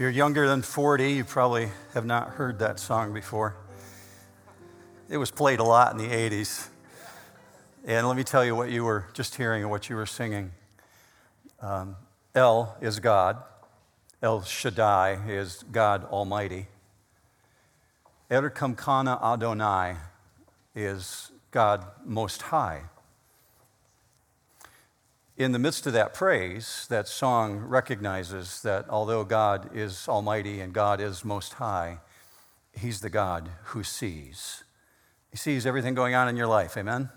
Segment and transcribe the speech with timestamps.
[0.00, 3.54] you're younger than 40, you probably have not heard that song before.
[5.10, 6.68] It was played a lot in the 80s.
[7.84, 10.52] And let me tell you what you were just hearing and what you were singing.
[11.60, 11.96] Um,
[12.34, 13.42] El is God,
[14.22, 16.68] El Shaddai is God Almighty.
[18.30, 19.96] Erkamkana Adonai
[20.74, 22.84] is God Most High.
[25.40, 30.70] In the midst of that praise, that song recognizes that although God is almighty and
[30.70, 32.00] God is most high,
[32.74, 34.64] He's the God who sees.
[35.30, 37.08] He sees everything going on in your life, amen?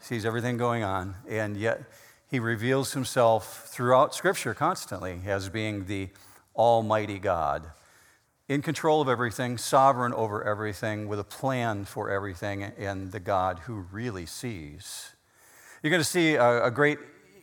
[0.00, 1.80] He sees everything going on, and yet
[2.28, 6.10] He reveals Himself throughout Scripture constantly as being the
[6.54, 7.70] Almighty God,
[8.50, 13.60] in control of everything, sovereign over everything, with a plan for everything, and the God
[13.60, 15.12] who really sees.
[15.82, 16.98] You're going to see a, a great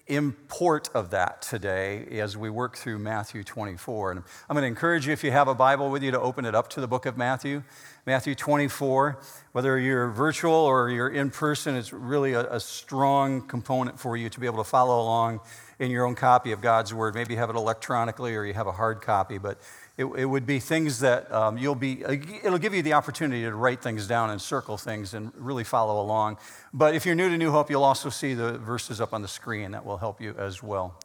[0.07, 4.11] import of that today as we work through Matthew 24.
[4.11, 6.45] And I'm going to encourage you, if you have a Bible with you, to open
[6.45, 7.63] it up to the book of Matthew.
[8.05, 9.19] Matthew 24,
[9.51, 14.29] whether you're virtual or you're in person, it's really a, a strong component for you
[14.29, 15.41] to be able to follow along
[15.79, 17.15] in your own copy of God's Word.
[17.15, 19.59] Maybe you have it electronically or you have a hard copy, but
[19.97, 23.53] it, it would be things that um, you'll be, it'll give you the opportunity to
[23.55, 26.37] write things down and circle things and really follow along.
[26.71, 29.27] But if you're new to New Hope, you'll also see the verses up on the
[29.27, 29.71] screen.
[29.71, 30.99] That will help you as well.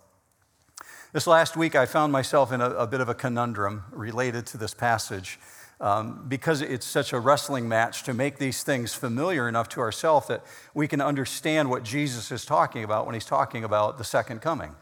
[1.14, 4.58] This last week, I found myself in a, a bit of a conundrum related to
[4.58, 5.38] this passage.
[5.80, 10.28] Um, because it's such a wrestling match to make these things familiar enough to ourselves
[10.28, 14.40] that we can understand what Jesus is talking about when he's talking about the second
[14.40, 14.76] coming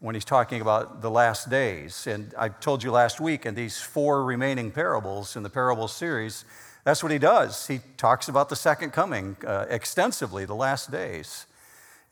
[0.00, 2.06] when he's talking about the last days.
[2.06, 6.44] And I told you last week in these four remaining parables in the parable series,
[6.84, 7.66] that's what he does.
[7.66, 11.46] He talks about the second coming uh, extensively, the last days.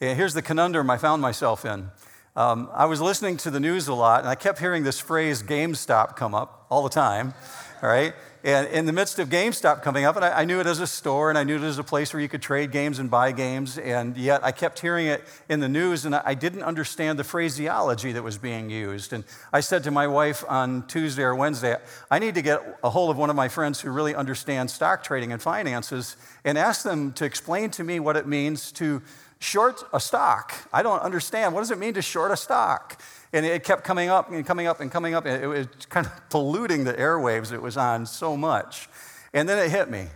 [0.00, 1.90] And here's the conundrum I found myself in.
[2.36, 5.42] Um, I was listening to the news a lot, and I kept hearing this phrase
[5.42, 7.34] GameStop come up all the time,
[7.82, 8.14] all right?
[8.44, 10.86] And in the midst of GameStop coming up, and I, I, knew it as a
[10.86, 13.32] store and I knew it as a place where you could trade games and buy
[13.32, 17.24] games, and yet I kept hearing it in the news and I didn't understand the
[17.24, 19.12] phraseology that was being used.
[19.12, 21.76] And I said to my wife on Tuesday or Wednesday,
[22.10, 25.02] I need to get a hold of one of my friends who really understands stock
[25.02, 29.02] trading and finances and ask them to explain to me what it means to
[29.40, 30.54] short a stock.
[30.72, 31.54] I don't understand.
[31.54, 33.00] What does it mean to short a stock?
[33.32, 35.26] And it kept coming up and coming up and coming up.
[35.26, 38.88] It was kind of polluting the airwaves it was on so much.
[39.32, 40.06] And then it hit me.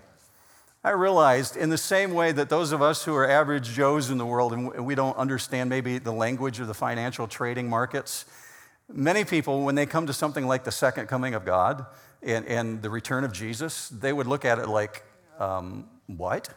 [0.85, 4.19] I realized, in the same way that those of us who are average Joes in
[4.19, 8.25] the world and we don't understand maybe the language of the financial trading markets,
[8.93, 11.87] many people, when they come to something like the second coming of God
[12.21, 15.05] and, and the return of Jesus, they would look at it like,
[15.39, 16.49] um, what?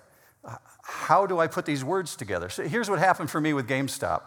[0.82, 2.50] How do I put these words together?
[2.50, 4.22] So here's what happened for me with GameStop.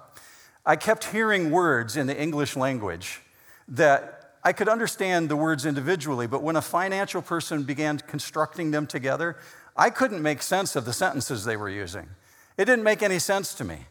[0.65, 3.23] I kept hearing words in the English language
[3.69, 8.87] that I could understand the words individually, but when a financial person began constructing them
[8.87, 9.37] together,
[9.77, 12.09] I couldn't make sense of the sentences they were using.
[12.57, 13.87] It didn't make any sense to me.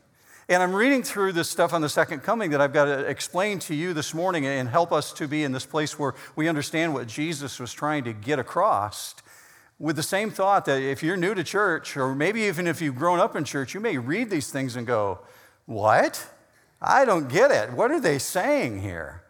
[0.49, 3.59] And I'm reading through this stuff on the second coming that I've got to explain
[3.59, 6.93] to you this morning and help us to be in this place where we understand
[6.93, 9.15] what Jesus was trying to get across.
[9.77, 12.95] With the same thought that if you're new to church, or maybe even if you've
[12.95, 15.19] grown up in church, you may read these things and go,
[15.65, 16.25] What?
[16.81, 17.71] I don't get it.
[17.71, 19.23] What are they saying here?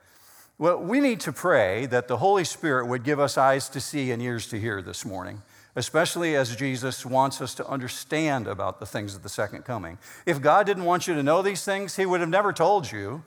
[0.58, 4.12] Well, we need to pray that the Holy Spirit would give us eyes to see
[4.12, 5.44] and ears to hear this morning,
[5.76, 10.00] especially as Jesus wants us to understand about the things of the second coming.
[10.26, 13.24] If God didn't want you to know these things, He would have never told you.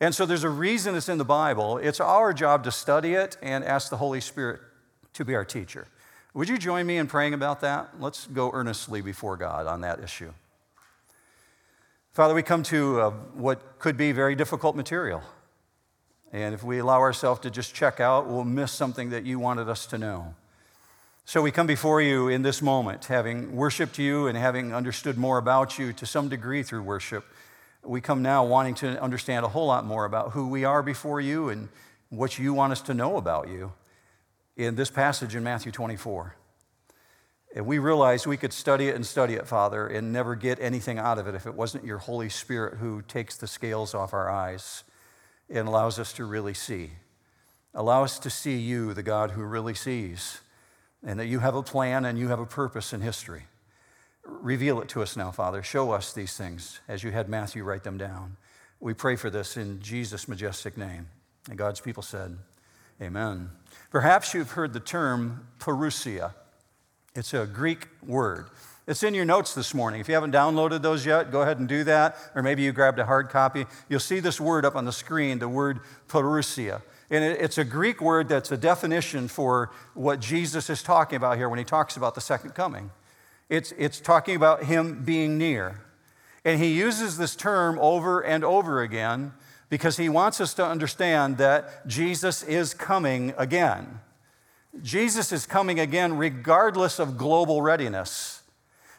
[0.00, 1.78] And so there's a reason it's in the Bible.
[1.78, 4.60] It's our job to study it and ask the Holy Spirit
[5.14, 5.88] to be our teacher.
[6.34, 8.00] Would you join me in praying about that?
[8.00, 10.32] Let's go earnestly before God on that issue.
[12.18, 15.22] Father, we come to uh, what could be very difficult material.
[16.32, 19.68] And if we allow ourselves to just check out, we'll miss something that you wanted
[19.68, 20.34] us to know.
[21.24, 25.38] So we come before you in this moment, having worshiped you and having understood more
[25.38, 27.24] about you to some degree through worship.
[27.84, 31.20] We come now wanting to understand a whole lot more about who we are before
[31.20, 31.68] you and
[32.08, 33.74] what you want us to know about you
[34.56, 36.34] in this passage in Matthew 24.
[37.54, 40.98] And we realized we could study it and study it, Father, and never get anything
[40.98, 44.30] out of it if it wasn't your Holy Spirit who takes the scales off our
[44.30, 44.84] eyes
[45.48, 46.90] and allows us to really see.
[47.74, 50.40] Allow us to see you, the God who really sees,
[51.04, 53.44] and that you have a plan and you have a purpose in history.
[54.24, 55.62] Reveal it to us now, Father.
[55.62, 58.36] Show us these things as you had Matthew write them down.
[58.78, 61.08] We pray for this in Jesus' majestic name.
[61.48, 62.36] And God's people said,
[63.00, 63.50] Amen.
[63.90, 66.34] Perhaps you've heard the term parousia.
[67.14, 68.46] It's a Greek word.
[68.86, 70.00] It's in your notes this morning.
[70.00, 72.16] If you haven't downloaded those yet, go ahead and do that.
[72.34, 73.66] Or maybe you grabbed a hard copy.
[73.88, 76.80] You'll see this word up on the screen, the word parousia.
[77.10, 81.48] And it's a Greek word that's a definition for what Jesus is talking about here
[81.48, 82.90] when he talks about the second coming.
[83.48, 85.80] It's, it's talking about him being near.
[86.44, 89.32] And he uses this term over and over again
[89.68, 94.00] because he wants us to understand that Jesus is coming again.
[94.82, 98.42] Jesus is coming again regardless of global readiness.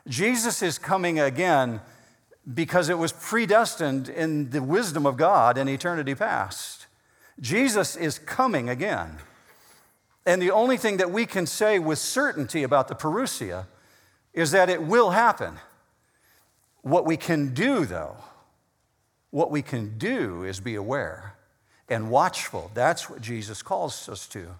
[0.07, 1.81] Jesus is coming again
[2.51, 6.87] because it was predestined in the wisdom of God in eternity past.
[7.39, 9.17] Jesus is coming again.
[10.25, 13.65] And the only thing that we can say with certainty about the Parousia
[14.33, 15.59] is that it will happen.
[16.81, 18.17] What we can do, though,
[19.31, 21.35] what we can do is be aware
[21.87, 22.71] and watchful.
[22.73, 24.55] That's what Jesus calls us to.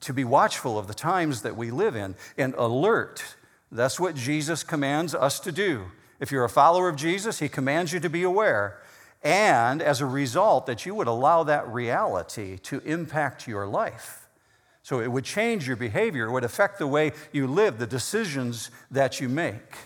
[0.00, 3.36] To be watchful of the times that we live in and alert.
[3.72, 5.86] That's what Jesus commands us to do.
[6.20, 8.80] If you're a follower of Jesus, he commands you to be aware
[9.22, 14.28] and as a result, that you would allow that reality to impact your life.
[14.82, 18.70] So it would change your behavior, it would affect the way you live, the decisions
[18.90, 19.76] that you make.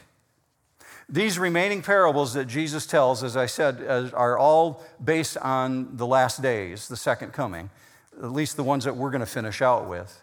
[1.09, 6.07] These remaining parables that Jesus tells, as I said, uh, are all based on the
[6.07, 7.71] last days, the second coming,
[8.19, 10.23] at least the ones that we're going to finish out with.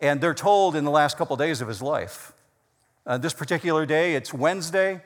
[0.00, 2.32] And they're told in the last couple of days of his life.
[3.06, 5.00] Uh, this particular day, it's Wednesday.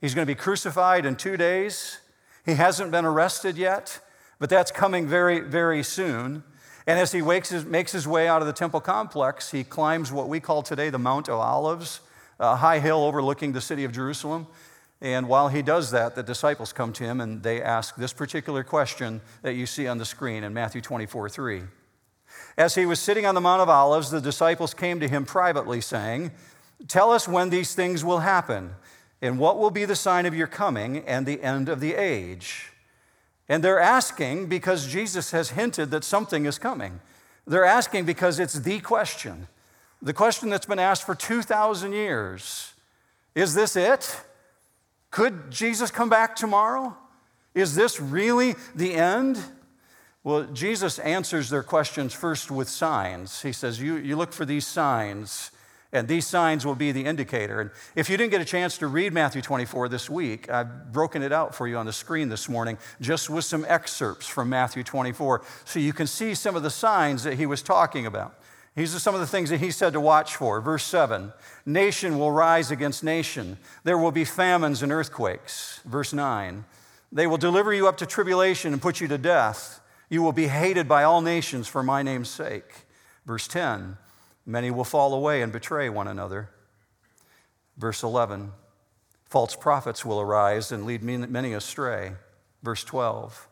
[0.00, 1.98] He's going to be crucified in two days.
[2.44, 4.00] He hasn't been arrested yet,
[4.38, 6.42] but that's coming very, very soon.
[6.86, 10.28] And as he his, makes his way out of the temple complex, he climbs what
[10.28, 12.00] we call today the Mount of Olives,
[12.40, 14.46] a high hill overlooking the city of Jerusalem.
[15.02, 18.62] And while he does that, the disciples come to him and they ask this particular
[18.62, 21.62] question that you see on the screen in Matthew 24 3.
[22.56, 25.80] As he was sitting on the Mount of Olives, the disciples came to him privately,
[25.80, 26.30] saying,
[26.86, 28.76] Tell us when these things will happen
[29.20, 32.70] and what will be the sign of your coming and the end of the age?
[33.48, 37.00] And they're asking because Jesus has hinted that something is coming.
[37.44, 39.48] They're asking because it's the question,
[40.00, 42.72] the question that's been asked for 2,000 years.
[43.34, 44.20] Is this it?
[45.12, 46.96] Could Jesus come back tomorrow?
[47.54, 49.38] Is this really the end?
[50.24, 53.42] Well, Jesus answers their questions first with signs.
[53.42, 55.52] He says, You, you look for these signs
[55.92, 57.60] and these signs will be the indicator.
[57.60, 61.22] And if you didn't get a chance to read Matthew 24 this week, I've broken
[61.22, 64.82] it out for you on the screen this morning, just with some excerpts from Matthew
[64.82, 68.38] 24, so you can see some of the signs that he was talking about.
[68.74, 70.60] These are some of the things that he said to watch for.
[70.60, 71.32] Verse 7
[71.66, 75.80] Nation will rise against nation, there will be famines and earthquakes.
[75.84, 76.64] Verse 9
[77.10, 79.80] They will deliver you up to tribulation and put you to death.
[80.08, 82.86] You will be hated by all nations for my name's sake.
[83.26, 83.98] Verse 10
[84.44, 86.50] Many will fall away and betray one another.
[87.76, 88.52] Verse 11
[89.24, 92.12] False prophets will arise and lead many astray.
[92.62, 93.48] Verse 12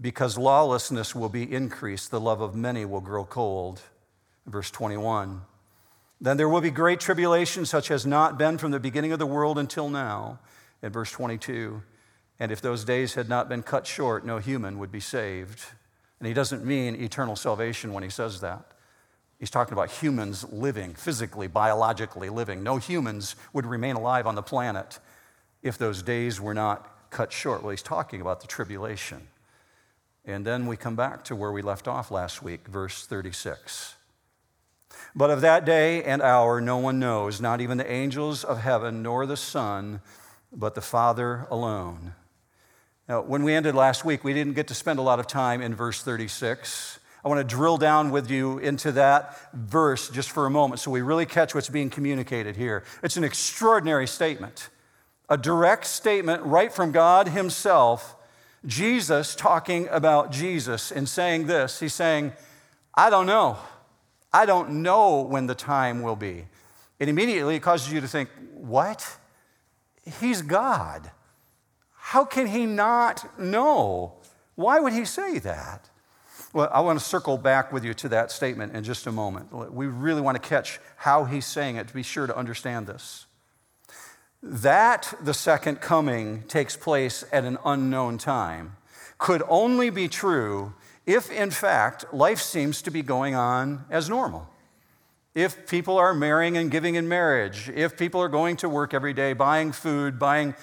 [0.00, 3.82] Because lawlessness will be increased, the love of many will grow cold.
[4.46, 5.42] Verse 21
[6.20, 9.26] Then there will be great tribulation, such as not been from the beginning of the
[9.26, 10.38] world until now.
[10.82, 11.82] In verse 22
[12.38, 15.64] And if those days had not been cut short, no human would be saved.
[16.18, 18.72] And he doesn't mean eternal salvation when he says that.
[19.38, 22.62] He's talking about humans living, physically, biologically living.
[22.62, 24.98] No humans would remain alive on the planet
[25.62, 27.62] if those days were not cut short.
[27.62, 29.28] Well, he's talking about the tribulation.
[30.24, 33.95] And then we come back to where we left off last week, verse 36.
[35.16, 39.02] But of that day and hour no one knows, not even the angels of heaven,
[39.02, 40.02] nor the Son,
[40.52, 42.12] but the Father alone.
[43.08, 45.62] Now, when we ended last week, we didn't get to spend a lot of time
[45.62, 46.98] in verse 36.
[47.24, 50.90] I want to drill down with you into that verse just for a moment so
[50.90, 52.84] we really catch what's being communicated here.
[53.02, 54.68] It's an extraordinary statement,
[55.30, 58.16] a direct statement right from God Himself.
[58.66, 61.80] Jesus talking about Jesus and saying this.
[61.80, 62.34] He's saying,
[62.94, 63.56] I don't know.
[64.36, 66.44] I don't know when the time will be.
[67.00, 69.16] And immediately it causes you to think, what?
[70.20, 71.10] He's God.
[71.94, 74.12] How can he not know?
[74.54, 75.88] Why would he say that?
[76.52, 79.72] Well, I want to circle back with you to that statement in just a moment.
[79.72, 83.24] We really want to catch how he's saying it to be sure to understand this.
[84.42, 88.76] That the second coming takes place at an unknown time
[89.16, 90.74] could only be true
[91.06, 94.48] if, in fact, life seems to be going on as normal.
[95.34, 99.14] If people are marrying and giving in marriage, if people are going to work every
[99.14, 100.54] day, buying food, buying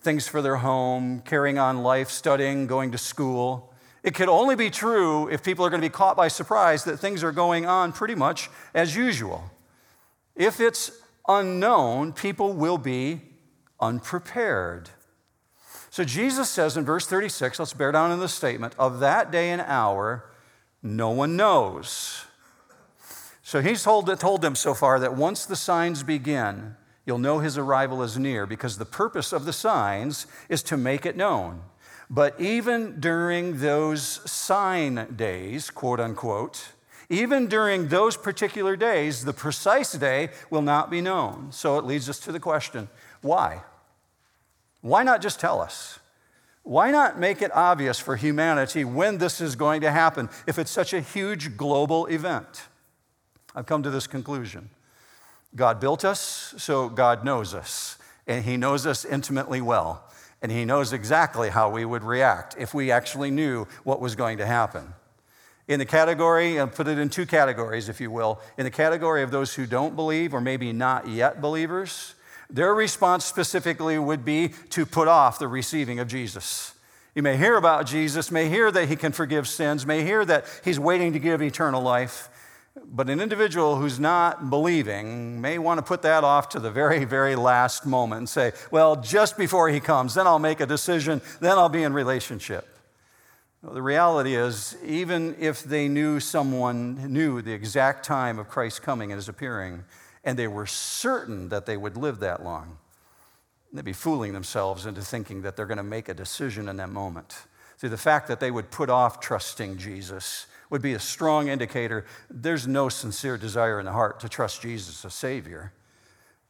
[0.00, 4.70] things for their home, carrying on life, studying, going to school, it could only be
[4.70, 7.92] true if people are going to be caught by surprise that things are going on
[7.92, 9.50] pretty much as usual.
[10.34, 10.90] If it's
[11.28, 13.20] unknown, people will be
[13.80, 14.90] unprepared.
[15.90, 19.50] So Jesus says in verse 36, let's bear down in the statement, of that day
[19.50, 20.24] and hour,
[20.82, 22.24] No one knows.
[23.42, 26.76] So he's told, told them so far that once the signs begin,
[27.06, 31.06] you'll know his arrival is near because the purpose of the signs is to make
[31.06, 31.62] it known.
[32.10, 36.72] But even during those sign days, quote unquote,
[37.10, 41.50] even during those particular days, the precise day will not be known.
[41.50, 42.88] So it leads us to the question
[43.22, 43.62] why?
[44.80, 45.98] Why not just tell us?
[46.62, 50.70] Why not make it obvious for humanity when this is going to happen if it's
[50.70, 52.64] such a huge global event?
[53.54, 54.70] I've come to this conclusion.
[55.56, 60.04] God built us, so God knows us, and He knows us intimately well,
[60.42, 64.38] and He knows exactly how we would react if we actually knew what was going
[64.38, 64.92] to happen.
[65.66, 69.22] In the category, and put it in two categories, if you will, in the category
[69.22, 72.14] of those who don't believe or maybe not yet believers,
[72.50, 76.74] their response specifically would be to put off the receiving of Jesus.
[77.14, 80.46] You may hear about Jesus, may hear that he can forgive sins, may hear that
[80.64, 82.28] he's waiting to give eternal life,
[82.84, 87.04] but an individual who's not believing may want to put that off to the very,
[87.04, 91.20] very last moment and say, well, just before he comes, then I'll make a decision,
[91.40, 92.68] then I'll be in relationship.
[93.62, 98.78] Well, the reality is, even if they knew someone knew the exact time of Christ's
[98.78, 99.82] coming and his appearing,
[100.24, 102.78] and they were certain that they would live that long,
[103.72, 106.90] they'd be fooling themselves into thinking that they're going to make a decision in that
[106.90, 107.36] moment.
[107.76, 112.04] See, the fact that they would put off trusting Jesus would be a strong indicator
[112.28, 115.72] there's no sincere desire in the heart to trust Jesus as Savior.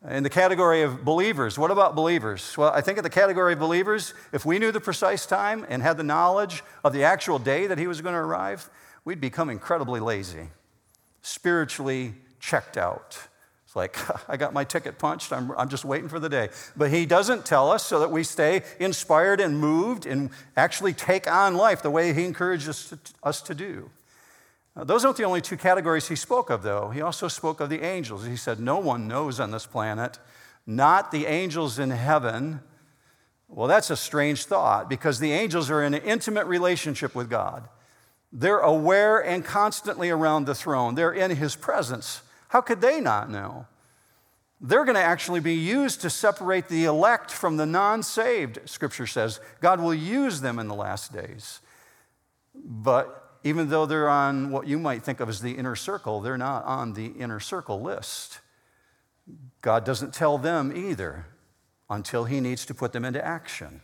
[0.08, 2.56] In the category of believers, what about believers?
[2.56, 5.82] Well, I think in the category of believers, if we knew the precise time and
[5.82, 8.70] had the knowledge of the actual day that he was going to arrive,
[9.04, 10.50] we'd become incredibly lazy,
[11.20, 13.28] spiritually checked out.
[13.78, 13.96] Like,
[14.28, 16.50] I got my ticket punched, I'm, I'm just waiting for the day.
[16.76, 21.30] But he doesn't tell us so that we stay inspired and moved and actually take
[21.30, 22.92] on life the way he encourages
[23.22, 23.90] us to do.
[24.76, 26.90] Now, those aren't the only two categories he spoke of, though.
[26.90, 28.26] He also spoke of the angels.
[28.26, 30.18] He said, No one knows on this planet,
[30.66, 32.60] not the angels in heaven.
[33.48, 37.68] Well, that's a strange thought because the angels are in an intimate relationship with God.
[38.30, 42.22] They're aware and constantly around the throne, they're in his presence.
[42.48, 43.66] How could they not know?
[44.60, 49.06] They're going to actually be used to separate the elect from the non saved, Scripture
[49.06, 49.40] says.
[49.60, 51.60] God will use them in the last days.
[52.54, 56.36] But even though they're on what you might think of as the inner circle, they're
[56.36, 58.40] not on the inner circle list.
[59.62, 61.26] God doesn't tell them either
[61.88, 63.82] until He needs to put them into action.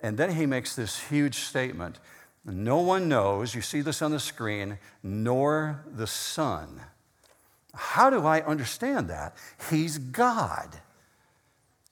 [0.00, 1.98] And then He makes this huge statement
[2.42, 6.80] No one knows, you see this on the screen, nor the Son
[7.74, 9.36] how do I understand that?
[9.70, 10.80] He's God.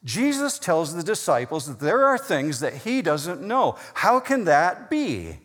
[0.04, 3.76] Jesus tells the disciples that there are things that he doesn't know.
[3.95, 5.38] How can that be?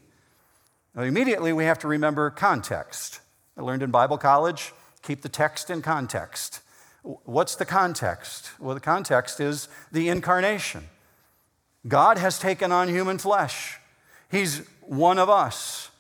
[0.96, 3.22] Now, immediately we have to remember context.
[3.58, 6.62] I learned in Bible college keep the text in context.
[7.04, 8.52] What's the context?
[8.60, 10.90] Well, the context is the incarnation.
[11.88, 13.80] God has taken on human flesh,
[14.30, 15.91] He's one of us.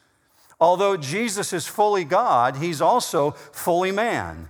[0.61, 4.49] Although Jesus is fully God, he's also fully man.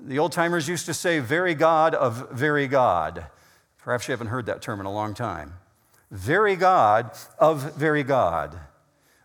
[0.00, 3.26] The old timers used to say, very God of very God.
[3.78, 5.54] Perhaps you haven't heard that term in a long time.
[6.12, 8.60] Very God of very God.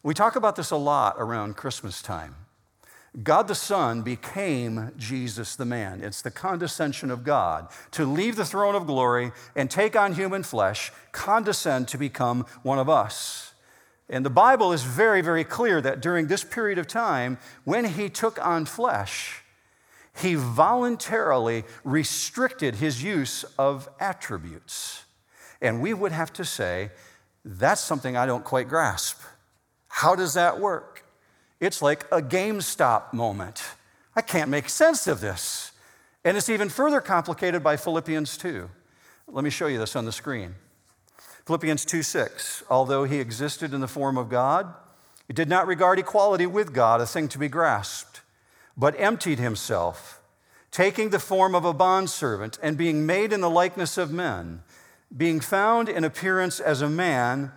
[0.01, 2.35] We talk about this a lot around Christmas time.
[3.21, 6.03] God the Son became Jesus the man.
[6.03, 10.43] It's the condescension of God to leave the throne of glory and take on human
[10.43, 13.53] flesh, condescend to become one of us.
[14.09, 18.09] And the Bible is very, very clear that during this period of time, when he
[18.09, 19.43] took on flesh,
[20.21, 25.05] he voluntarily restricted his use of attributes.
[25.61, 26.91] And we would have to say,
[27.43, 29.21] that's something I don't quite grasp.
[29.87, 31.03] How does that work?
[31.59, 33.63] It's like a GameStop moment.
[34.15, 35.71] I can't make sense of this.
[36.23, 38.69] And it's even further complicated by Philippians 2.
[39.27, 40.55] Let me show you this on the screen.
[41.45, 42.63] Philippians 2 6.
[42.69, 44.73] Although he existed in the form of God,
[45.27, 48.21] he did not regard equality with God a thing to be grasped,
[48.75, 50.21] but emptied himself,
[50.71, 54.61] taking the form of a bondservant and being made in the likeness of men.
[55.15, 57.51] Being found in appearance as a man,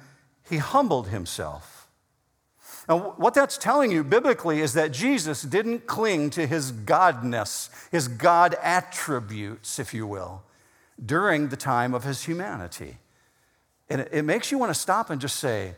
[0.48, 1.88] he humbled himself.
[2.88, 8.08] Now, what that's telling you biblically is that Jesus didn't cling to his godness, his
[8.08, 10.42] God attributes, if you will,
[11.04, 12.98] during the time of his humanity.
[13.90, 15.74] And it, it makes you want to stop and just say,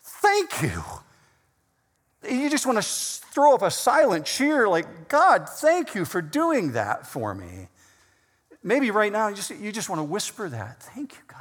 [0.00, 0.82] Thank you.
[2.28, 2.88] You just want to
[3.32, 7.68] throw up a silent cheer, like, God, thank you for doing that for me.
[8.62, 10.82] Maybe right now you just, you just want to whisper that.
[10.82, 11.38] Thank you, God.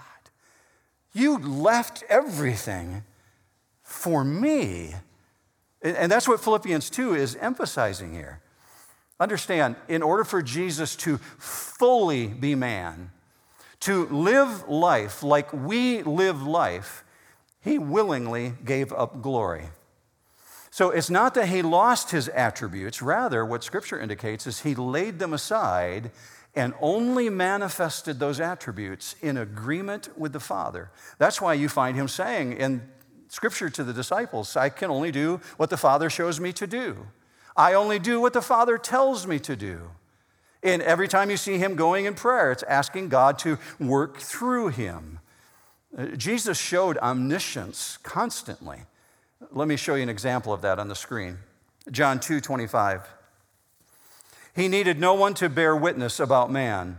[1.13, 3.03] You left everything
[3.81, 4.93] for me.
[5.81, 8.41] And that's what Philippians 2 is emphasizing here.
[9.19, 13.11] Understand, in order for Jesus to fully be man,
[13.81, 17.03] to live life like we live life,
[17.61, 19.65] he willingly gave up glory.
[20.69, 25.19] So it's not that he lost his attributes, rather, what scripture indicates is he laid
[25.19, 26.11] them aside
[26.55, 30.91] and only manifested those attributes in agreement with the Father.
[31.19, 32.81] That's why you find him saying in
[33.27, 37.07] scripture to the disciples, I can only do what the Father shows me to do.
[37.55, 39.91] I only do what the Father tells me to do.
[40.67, 44.67] And every time you see him going in prayer, it's asking God to work through
[44.67, 45.19] him.
[45.97, 48.79] Uh, Jesus showed omniscience constantly.
[49.51, 51.37] Let me show you an example of that on the screen.
[51.89, 53.07] John 2 25.
[54.57, 56.97] He needed no one to bear witness about man,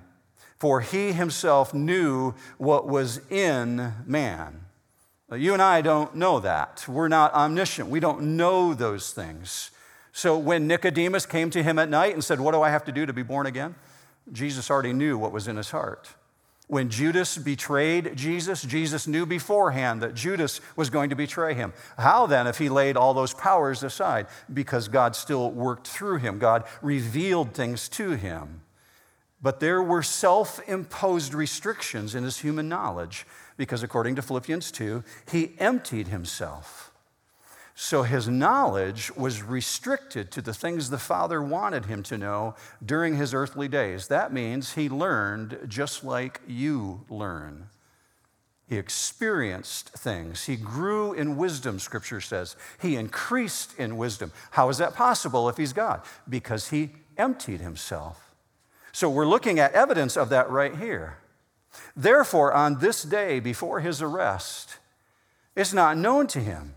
[0.56, 4.60] for he himself knew what was in man.
[5.30, 6.86] You and I don't know that.
[6.88, 7.90] We're not omniscient.
[7.90, 9.72] We don't know those things.
[10.12, 12.92] So when Nicodemus came to him at night and said, What do I have to
[12.92, 13.74] do to be born again?
[14.32, 16.08] Jesus already knew what was in his heart.
[16.68, 21.72] When Judas betrayed Jesus, Jesus knew beforehand that Judas was going to betray him.
[21.96, 24.26] How then, if he laid all those powers aside?
[24.52, 28.60] Because God still worked through him, God revealed things to him.
[29.40, 35.02] But there were self imposed restrictions in his human knowledge, because according to Philippians 2,
[35.30, 36.87] he emptied himself.
[37.80, 43.14] So his knowledge was restricted to the things the Father wanted him to know during
[43.14, 44.08] his earthly days.
[44.08, 47.68] That means he learned just like you learn.
[48.68, 50.46] He experienced things.
[50.46, 52.56] He grew in wisdom, Scripture says.
[52.82, 54.32] He increased in wisdom.
[54.50, 56.02] How is that possible if he's God?
[56.28, 58.34] Because he emptied himself.
[58.90, 61.18] So we're looking at evidence of that right here.
[61.94, 64.78] Therefore, on this day before his arrest,
[65.54, 66.74] it's not known to him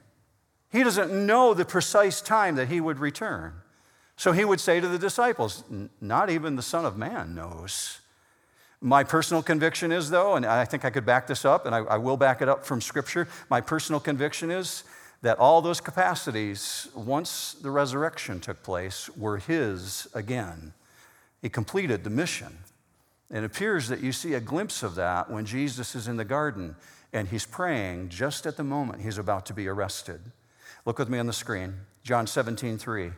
[0.71, 3.53] he doesn't know the precise time that he would return.
[4.15, 5.63] So he would say to the disciples,
[5.99, 7.99] Not even the Son of Man knows.
[8.79, 11.79] My personal conviction is, though, and I think I could back this up, and I,
[11.79, 13.27] I will back it up from Scripture.
[13.49, 14.83] My personal conviction is
[15.21, 20.73] that all those capacities, once the resurrection took place, were his again.
[21.41, 22.57] He completed the mission.
[23.29, 26.75] It appears that you see a glimpse of that when Jesus is in the garden
[27.13, 30.21] and he's praying just at the moment he's about to be arrested.
[30.85, 31.75] Look with me on the screen.
[32.03, 33.11] John 17, 3.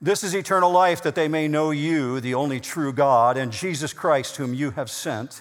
[0.00, 3.94] This is eternal life, that they may know you, the only true God, and Jesus
[3.94, 5.40] Christ, whom you have sent.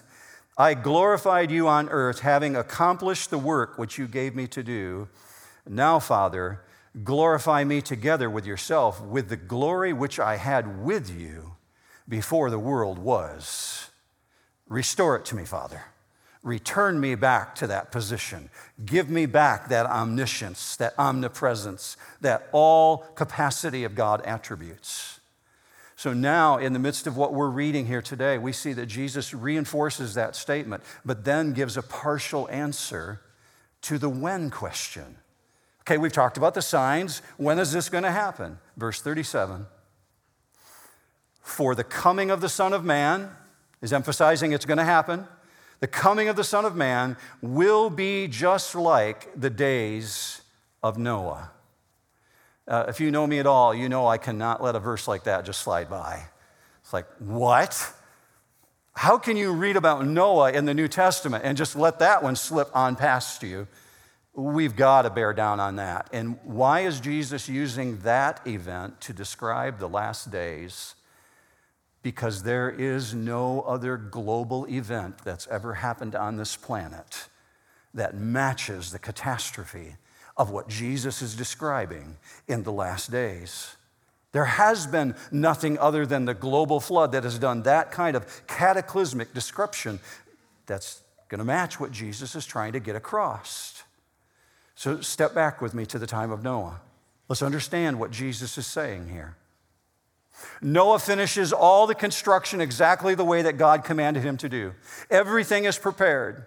[0.57, 5.09] I glorified you on earth, having accomplished the work which you gave me to do.
[5.67, 6.61] Now, Father,
[7.03, 11.57] glorify me together with yourself, with the glory which I had with you
[12.07, 13.89] before the world was.
[14.69, 15.83] Restore it to me, Father.
[16.45, 18.51] Return me back to that position.
[18.85, 25.19] Give me back that omniscience, that omnipresence, that all capacity of God attributes.
[25.95, 29.33] So now, in the midst of what we're reading here today, we see that Jesus
[29.33, 33.21] reinforces that statement, but then gives a partial answer
[33.81, 35.17] to the when question.
[35.81, 37.23] Okay, we've talked about the signs.
[37.37, 38.59] When is this going to happen?
[38.77, 39.65] Verse 37
[41.41, 43.31] For the coming of the Son of Man
[43.81, 45.27] is emphasizing it's going to happen
[45.79, 50.41] the coming of the Son of Man will be just like the days
[50.81, 51.51] of Noah.
[52.67, 55.23] Uh, if you know me at all, you know I cannot let a verse like
[55.25, 56.23] that just slide by.
[56.81, 57.93] It's like, what?
[58.93, 62.35] How can you read about Noah in the New Testament and just let that one
[62.35, 63.67] slip on past you?
[64.33, 66.09] We've got to bear down on that.
[66.11, 70.94] And why is Jesus using that event to describe the last days?
[72.05, 77.29] Because there is no other global event that's ever happened on this planet
[77.95, 79.95] that matches the catastrophe
[80.37, 83.75] of what Jesus is describing in the last days.
[84.33, 88.45] There has been nothing other than the global flood that has done that kind of
[88.45, 89.99] cataclysmic description
[90.67, 93.81] that's going to match what Jesus is trying to get across.
[94.75, 96.81] So, step back with me to the time of Noah.
[97.29, 99.37] Let's understand what Jesus is saying here.
[100.61, 104.73] Noah finishes all the construction exactly the way that God commanded him to do.
[105.09, 106.45] Everything is prepared.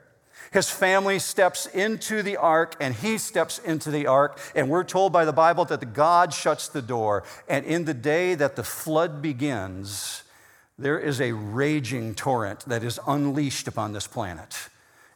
[0.50, 4.40] His family steps into the ark and he steps into the ark.
[4.54, 7.24] And we're told by the Bible that the God shuts the door.
[7.48, 10.22] And in the day that the flood begins,
[10.78, 14.56] there is a raging torrent that is unleashed upon this planet.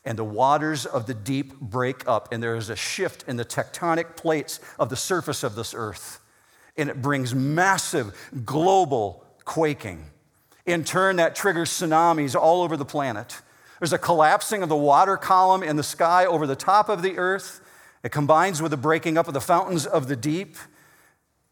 [0.05, 3.45] And the waters of the deep break up, and there is a shift in the
[3.45, 6.22] tectonic plates of the surface of this earth
[6.77, 10.07] and it brings massive global quaking.
[10.65, 13.41] In turn, that triggers tsunamis all over the planet.
[13.81, 17.19] There's a collapsing of the water column in the sky over the top of the
[17.19, 17.61] earth,
[18.03, 20.57] It combines with the breaking up of the fountains of the deep,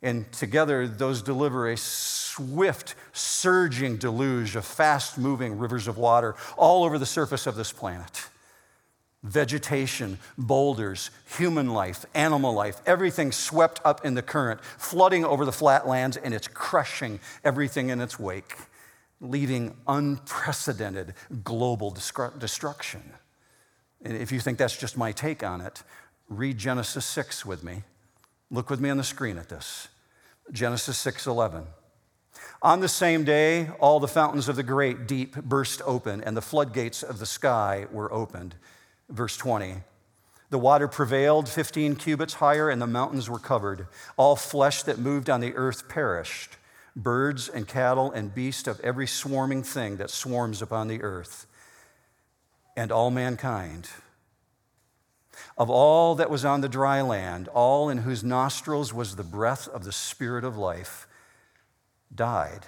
[0.03, 6.85] and together those deliver a swift, surging deluge of fast moving rivers of water all
[6.85, 8.29] over the surface of this planet.
[9.23, 15.53] Vegetation, boulders, human life, animal life, everything swept up in the current, flooding over the
[15.53, 18.57] flatlands, and it's crushing everything in its wake,
[19.21, 21.13] leaving unprecedented
[21.45, 23.03] global destruction.
[24.03, 25.83] And if you think that's just my take on it,
[26.31, 27.83] read Genesis 6 with me.
[28.51, 29.89] Look with me on the screen at this.
[30.51, 31.67] Genesis 6:11.
[32.63, 36.43] On the same day, all the fountains of the great deep burst open, and the
[36.43, 38.55] floodgates of the sky were opened.
[39.11, 39.83] Verse 20.
[40.51, 43.87] The water prevailed 15 cubits higher, and the mountains were covered.
[44.16, 46.57] All flesh that moved on the earth perished
[46.96, 51.46] birds and cattle and beasts of every swarming thing that swarms upon the earth,
[52.77, 53.88] and all mankind
[55.57, 59.68] of all that was on the dry land, all in whose nostrils was the breath
[59.68, 61.07] of the Spirit of life,
[62.14, 62.66] died.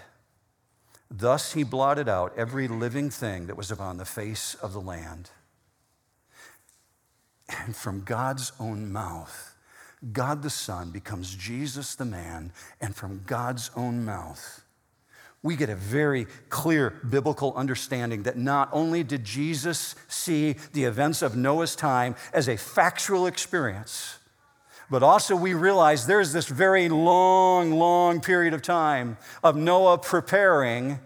[1.10, 5.30] Thus he blotted out every living thing that was upon the face of the land.
[7.60, 9.56] And from God's own mouth,
[10.12, 14.64] God the Son becomes Jesus the man, and from God's own mouth,
[15.42, 21.20] we get a very clear biblical understanding that not only did Jesus see the events
[21.20, 24.18] of Noah's time as a factual experience,
[24.88, 31.00] but also we realize there's this very long, long period of time of Noah preparing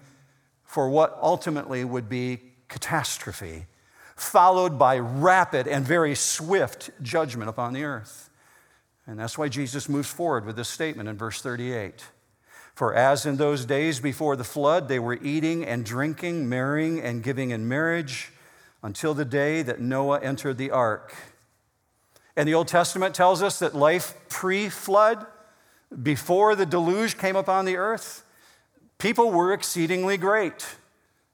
[0.64, 3.66] for what ultimately would be catastrophe,
[4.16, 8.30] followed by rapid and very swift judgment upon the earth.
[9.06, 12.04] And that's why Jesus moves forward with this statement in verse 38.
[12.74, 17.22] For as in those days before the flood, they were eating and drinking, marrying and
[17.22, 18.32] giving in marriage
[18.82, 21.14] until the day that Noah entered the ark.
[22.36, 25.26] And the Old Testament tells us that life pre flood,
[26.02, 28.24] before the deluge came upon the earth,
[28.98, 30.66] people were exceedingly great.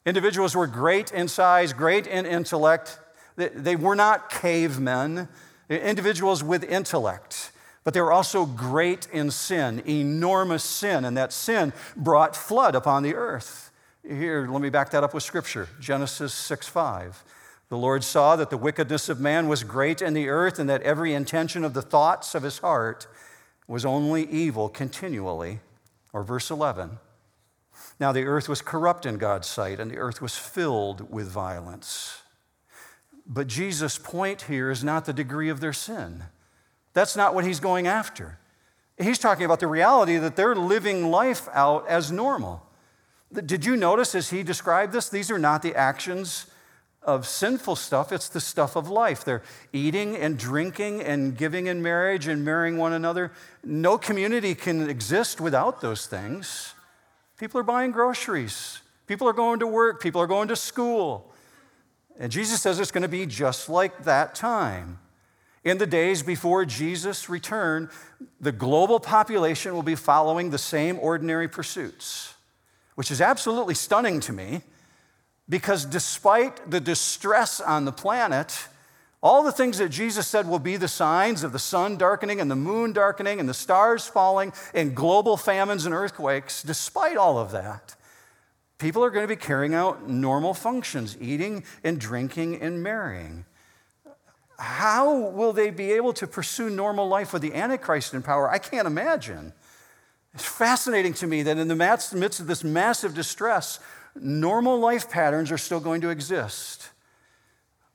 [0.04, 2.98] Individuals were great in size, great in intellect.
[3.36, 5.28] They were not cavemen,
[5.68, 7.52] individuals with intellect.
[7.84, 13.02] But they were also great in sin, enormous sin, and that sin brought flood upon
[13.02, 13.70] the earth.
[14.06, 17.24] Here, let me back that up with scripture Genesis 6 5.
[17.68, 20.82] The Lord saw that the wickedness of man was great in the earth, and that
[20.82, 23.06] every intention of the thoughts of his heart
[23.66, 25.60] was only evil continually.
[26.12, 26.98] Or verse 11.
[27.98, 32.22] Now the earth was corrupt in God's sight, and the earth was filled with violence.
[33.26, 36.24] But Jesus' point here is not the degree of their sin.
[36.92, 38.38] That's not what he's going after.
[38.98, 42.66] He's talking about the reality that they're living life out as normal.
[43.32, 45.08] Did you notice as he described this?
[45.08, 46.46] These are not the actions
[47.02, 49.24] of sinful stuff, it's the stuff of life.
[49.24, 53.32] They're eating and drinking and giving in marriage and marrying one another.
[53.64, 56.74] No community can exist without those things.
[57.38, 61.32] People are buying groceries, people are going to work, people are going to school.
[62.18, 64.98] And Jesus says it's going to be just like that time.
[65.64, 67.88] In the days before Jesus' return,
[68.40, 72.34] the global population will be following the same ordinary pursuits,
[72.96, 74.62] which is absolutely stunning to me
[75.48, 78.68] because despite the distress on the planet,
[79.22, 82.50] all the things that Jesus said will be the signs of the sun darkening and
[82.50, 87.52] the moon darkening and the stars falling and global famines and earthquakes, despite all of
[87.52, 87.94] that,
[88.78, 93.44] people are going to be carrying out normal functions, eating and drinking and marrying
[94.62, 98.48] how will they be able to pursue normal life with the Antichrist in power?
[98.48, 99.52] I can't imagine.
[100.34, 103.80] It's fascinating to me that in the midst of this massive distress,
[104.14, 106.90] normal life patterns are still going to exist.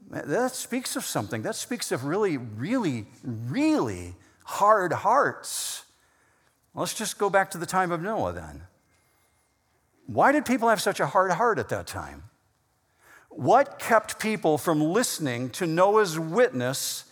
[0.10, 1.42] That speaks of something.
[1.42, 5.84] That speaks of really, really, really hard hearts.
[6.74, 8.64] Let's just go back to the time of Noah then.
[10.06, 12.24] Why did people have such a hard heart at that time?
[13.30, 17.06] What kept people from listening to Noah's witness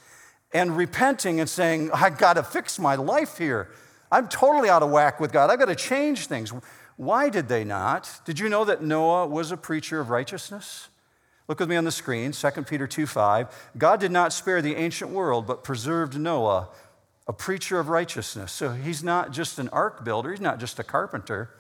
[0.54, 3.72] and repenting and saying, I got to fix my life here?
[4.12, 5.50] I'm totally out of whack with God.
[5.50, 6.54] I've got to change things.
[6.96, 8.22] Why did they not?
[8.24, 10.88] Did you know that Noah was a preacher of righteousness?
[11.48, 13.72] Look with me on the screen, 2 Peter 2 5.
[13.78, 16.70] God did not spare the ancient world, but preserved Noah,
[17.28, 18.52] a preacher of righteousness.
[18.52, 21.52] So he's not just an ark builder, he's not just a carpenter.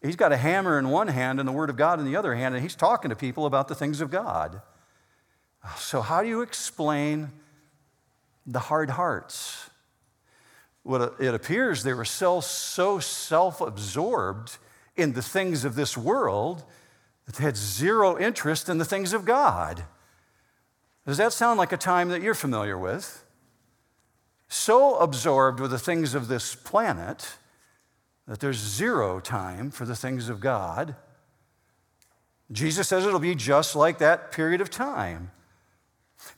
[0.00, 2.34] He's got a hammer in one hand and the Word of God in the other
[2.34, 4.62] hand, and he's talking to people about the things of God.
[5.76, 7.32] So, how do you explain
[8.46, 9.70] the hard hearts?
[10.84, 14.56] Well, it appears they were so, so self absorbed
[14.96, 16.64] in the things of this world
[17.36, 19.84] they had zero interest in the things of God.
[21.06, 23.24] Does that sound like a time that you're familiar with?
[24.48, 27.36] so absorbed with the things of this planet
[28.26, 30.96] that there's zero time for the things of God.
[32.50, 35.30] Jesus says it'll be just like that period of time.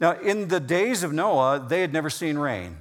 [0.00, 2.78] Now, in the days of Noah, they had never seen rain.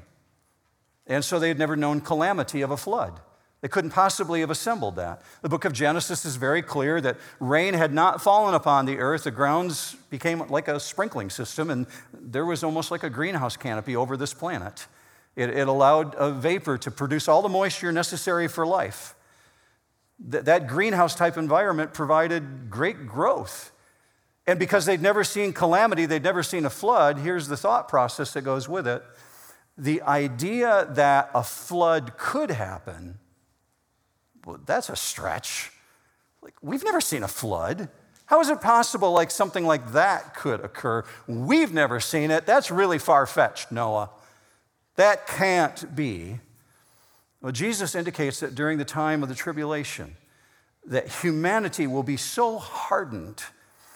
[1.08, 3.20] And so they had never known calamity of a flood.
[3.62, 5.22] They couldn't possibly have assembled that.
[5.42, 9.26] The book of Genesis is very clear that rain had not fallen upon the earth.
[9.26, 13.98] The grounds became like a sprinkling system, and there was almost like a greenhouse canopy
[13.98, 14.88] over this planet.
[15.36, 19.14] It, it allowed a vapor to produce all the moisture necessary for life.
[20.32, 23.72] Th- that greenhouse type environment provided great growth.
[24.48, 28.34] And because they'd never seen calamity, they'd never seen a flood, here's the thought process
[28.34, 29.04] that goes with it.
[29.78, 33.20] The idea that a flood could happen,
[34.46, 35.72] well, that's a stretch.
[36.42, 37.90] Like, we've never seen a flood.
[38.26, 41.04] How is it possible like something like that could occur?
[41.28, 42.46] We've never seen it.
[42.46, 44.10] That's really far fetched, Noah.
[44.96, 46.40] That can't be.
[47.42, 50.16] Well, Jesus indicates that during the time of the tribulation,
[50.86, 53.44] that humanity will be so hardened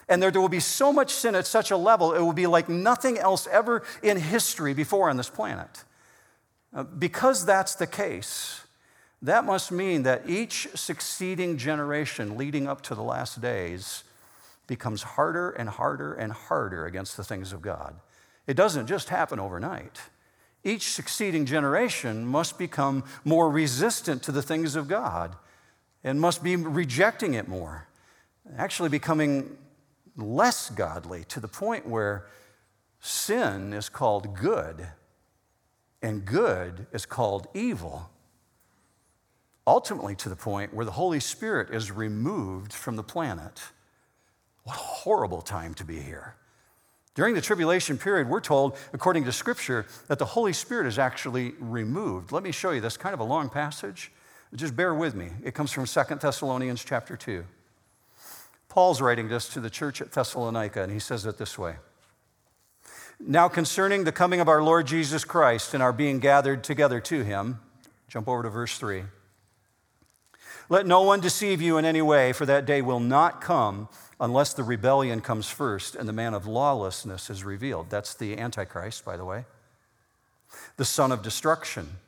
[0.08, 2.46] and there, there will be so much sin at such a level, it will be
[2.46, 5.84] like nothing else ever in history before on this planet.
[6.74, 8.60] Uh, because that's the case,
[9.24, 14.04] that must mean that each succeeding generation leading up to the last days
[14.66, 17.96] becomes harder and harder and harder against the things of God.
[18.46, 19.98] It doesn't just happen overnight.
[20.62, 25.34] Each succeeding generation must become more resistant to the things of God
[26.02, 27.88] and must be rejecting it more,
[28.58, 29.56] actually becoming
[30.18, 32.26] less godly to the point where
[33.00, 34.86] sin is called good
[36.02, 38.10] and good is called evil.
[39.66, 43.62] Ultimately, to the point where the Holy Spirit is removed from the planet.
[44.64, 46.34] What a horrible time to be here.
[47.14, 51.54] During the tribulation period, we're told, according to Scripture, that the Holy Spirit is actually
[51.60, 52.32] removed.
[52.32, 54.10] Let me show you this kind of a long passage.
[54.54, 55.30] Just bear with me.
[55.42, 57.44] It comes from Second Thessalonians chapter 2.
[58.68, 61.76] Paul's writing this to the church at Thessalonica, and he says it this way
[63.20, 67.22] Now, concerning the coming of our Lord Jesus Christ and our being gathered together to
[67.22, 67.60] him,
[68.08, 69.04] jump over to verse 3.
[70.68, 74.54] Let no one deceive you in any way, for that day will not come unless
[74.54, 77.90] the rebellion comes first and the man of lawlessness is revealed.
[77.90, 79.44] That's the Antichrist, by the way.
[80.76, 81.98] The son of destruction,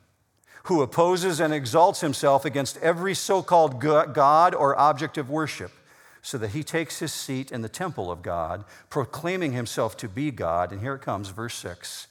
[0.63, 5.71] who opposes and exalts himself against every so called God or object of worship
[6.21, 10.31] so that he takes his seat in the temple of God, proclaiming himself to be
[10.31, 10.71] God.
[10.71, 12.07] And here it comes, verse 6.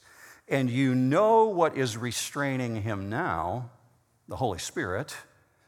[0.47, 3.69] And you know what is restraining him now,
[4.27, 5.15] the Holy Spirit.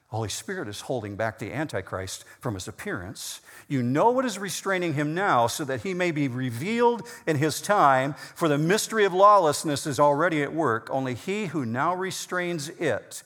[0.10, 3.42] Holy Spirit is holding back the Antichrist from his appearance.
[3.68, 7.62] You know what is restraining him now, so that he may be revealed in his
[7.62, 10.90] time, for the mystery of lawlessness is already at work.
[10.92, 13.22] Only he who now restrains it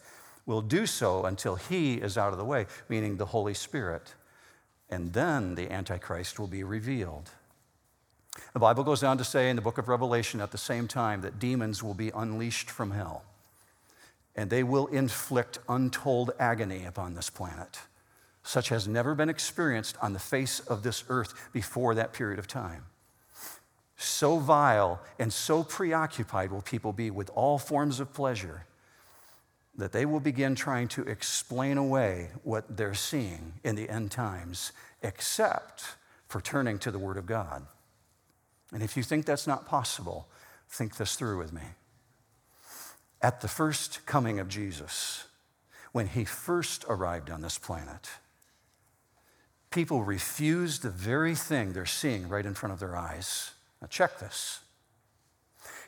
[0.45, 4.13] will do so until he is out of the way, meaning the Holy Spirit
[4.93, 7.31] and then the Antichrist will be revealed.
[8.53, 11.21] The Bible goes on to say in the book of Revelation at the same time
[11.21, 13.23] that demons will be unleashed from hell
[14.35, 17.79] and they will inflict untold agony upon this planet,
[18.43, 22.47] such has never been experienced on the face of this earth before that period of
[22.47, 22.85] time.
[23.95, 28.65] So vile and so preoccupied will people be with all forms of pleasure
[29.75, 34.71] that they will begin trying to explain away what they're seeing in the end times,
[35.01, 35.95] except
[36.27, 37.65] for turning to the Word of God.
[38.71, 40.27] And if you think that's not possible,
[40.69, 41.61] think this through with me.
[43.23, 45.25] At the first coming of Jesus,
[45.93, 48.09] when he first arrived on this planet,
[49.71, 53.51] people refused the very thing they're seeing right in front of their eyes.
[53.81, 54.59] Now, check this.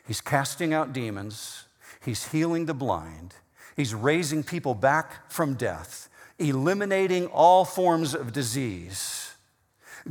[0.06, 1.66] He's casting out demons,
[2.02, 3.34] he's healing the blind,
[3.76, 9.34] He's raising people back from death, eliminating all forms of disease.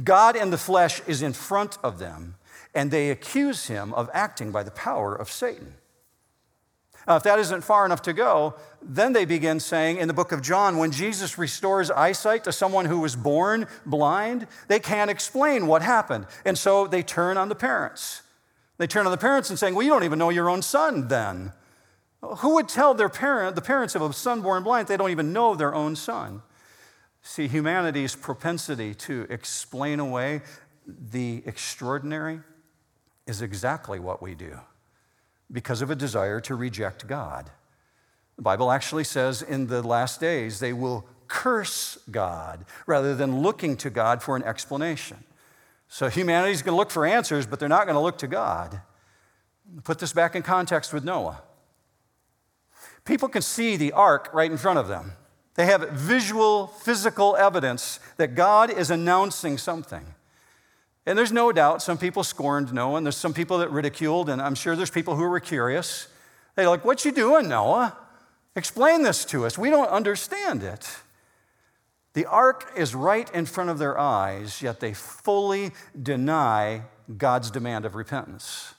[0.03, 2.35] God in the flesh is in front of them,
[2.75, 5.75] and they accuse him of acting by the power of Satan.
[7.07, 10.31] Now, if that isn't far enough to go, then they begin saying in the book
[10.31, 15.67] of John, when Jesus restores eyesight to someone who was born blind, they can't explain
[15.67, 16.25] what happened.
[16.45, 18.23] And so they turn on the parents.
[18.77, 21.07] They turn on the parents and saying, Well, you don't even know your own son
[21.07, 21.53] then.
[22.21, 25.31] Who would tell their parent, the parents of a son born blind, they don't even
[25.31, 26.41] know their own son?
[27.21, 30.41] See, humanity's propensity to explain away
[30.87, 32.39] the extraordinary
[33.27, 34.59] is exactly what we do
[35.51, 37.49] because of a desire to reject God.
[38.35, 43.77] The Bible actually says in the last days they will curse God rather than looking
[43.77, 45.23] to God for an explanation.
[45.87, 48.81] So humanity's going to look for answers, but they're not going to look to God.
[49.83, 51.41] Put this back in context with Noah.
[53.05, 55.13] People can see the ark right in front of them.
[55.55, 60.14] They have visual, physical evidence that God is announcing something.
[61.05, 64.41] And there's no doubt some people scorned Noah, and there's some people that ridiculed, and
[64.41, 66.07] I'm sure there's people who were curious.
[66.55, 67.95] They're like, What you doing, Noah?
[68.55, 69.57] Explain this to us.
[69.57, 70.87] We don't understand it.
[72.13, 76.83] The ark is right in front of their eyes, yet they fully deny
[77.17, 78.73] God's demand of repentance.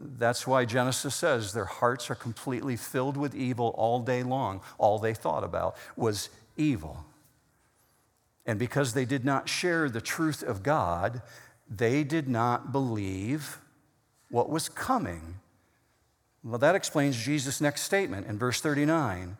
[0.00, 4.60] That's why Genesis says their hearts are completely filled with evil all day long.
[4.76, 7.04] All they thought about was evil.
[8.48, 11.20] And because they did not share the truth of God,
[11.68, 13.58] they did not believe
[14.30, 15.34] what was coming.
[16.42, 19.36] Well, that explains Jesus' next statement in verse 39.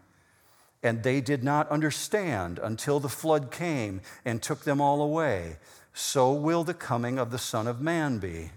[0.82, 5.56] And they did not understand until the flood came and took them all away.
[5.94, 8.50] So will the coming of the Son of Man be.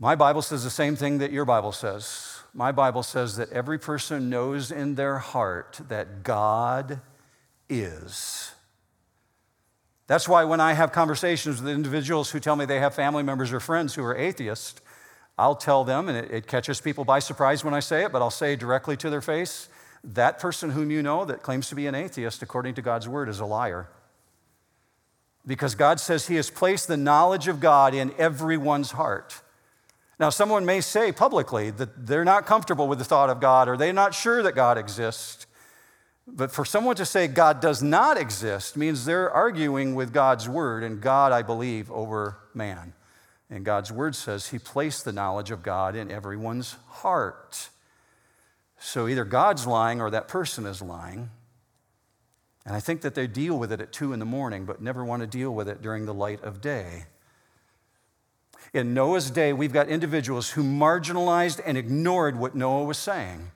[0.00, 2.40] My Bible says the same thing that your Bible says.
[2.52, 7.00] My Bible says that every person knows in their heart that God
[7.68, 8.52] is.
[10.06, 13.52] That's why when I have conversations with individuals who tell me they have family members
[13.52, 14.80] or friends who are atheists,
[15.38, 18.22] I'll tell them, and it, it, catches people by surprise when I say it, but
[18.22, 19.68] I'll say directly to their face
[20.14, 23.28] that person whom you know that claims to be an atheist, according to God's word,
[23.28, 23.88] is a liar.
[25.46, 29.40] Because God says He has placed the knowledge of God in everyone's heart.
[30.18, 33.76] Now, someone may say publicly that they're not comfortable with the thought of God or
[33.76, 35.45] they're not sure that God exists.
[36.26, 40.82] But for someone to say God does not exist means they're arguing with God's word
[40.82, 42.94] and God, I believe, over man.
[43.48, 47.68] And God's word says he placed the knowledge of God in everyone's heart.
[48.78, 51.30] So either God's lying or that person is lying.
[52.64, 55.04] And I think that they deal with it at two in the morning, but never
[55.04, 57.04] want to deal with it during the light of day.
[58.74, 63.52] In Noah's day, we've got individuals who marginalized and ignored what Noah was saying.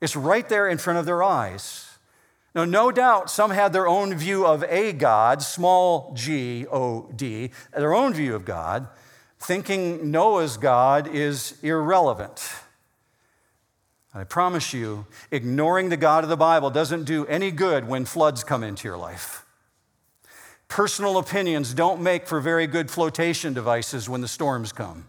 [0.00, 1.87] It's right there in front of their eyes.
[2.54, 7.50] Now, no doubt some had their own view of a God, small g O D,
[7.76, 8.88] their own view of God,
[9.38, 12.50] thinking Noah's God is irrelevant.
[14.14, 18.42] I promise you, ignoring the God of the Bible doesn't do any good when floods
[18.42, 19.44] come into your life.
[20.66, 25.08] Personal opinions don't make for very good flotation devices when the storms come.